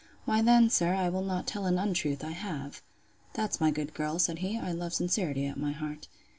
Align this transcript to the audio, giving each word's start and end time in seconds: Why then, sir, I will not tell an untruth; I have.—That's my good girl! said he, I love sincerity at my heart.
Why 0.25 0.41
then, 0.41 0.71
sir, 0.71 0.95
I 0.95 1.09
will 1.09 1.21
not 1.21 1.45
tell 1.45 1.67
an 1.67 1.77
untruth; 1.77 2.23
I 2.23 2.31
have.—That's 2.31 3.61
my 3.61 3.69
good 3.69 3.93
girl! 3.93 4.17
said 4.17 4.39
he, 4.39 4.57
I 4.57 4.71
love 4.71 4.95
sincerity 4.95 5.45
at 5.45 5.59
my 5.59 5.73
heart. 5.73 6.07